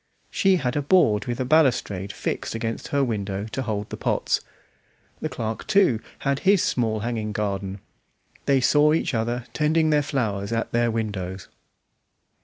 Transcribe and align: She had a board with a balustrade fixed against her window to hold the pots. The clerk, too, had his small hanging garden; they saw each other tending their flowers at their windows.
She 0.31 0.55
had 0.55 0.75
a 0.75 0.81
board 0.81 1.25
with 1.27 1.39
a 1.39 1.45
balustrade 1.45 2.11
fixed 2.11 2.55
against 2.55 2.87
her 2.87 3.03
window 3.03 3.43
to 3.45 3.61
hold 3.61 3.91
the 3.91 3.97
pots. 3.97 4.41
The 5.19 5.29
clerk, 5.29 5.67
too, 5.67 5.99
had 6.25 6.39
his 6.39 6.63
small 6.63 7.01
hanging 7.01 7.33
garden; 7.33 7.81
they 8.47 8.61
saw 8.61 8.93
each 8.93 9.13
other 9.13 9.45
tending 9.53 9.91
their 9.91 10.01
flowers 10.01 10.51
at 10.51 10.71
their 10.71 10.89
windows. 10.89 11.49